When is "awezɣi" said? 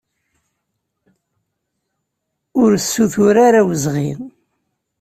3.63-4.09